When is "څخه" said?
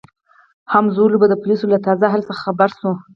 2.27-2.41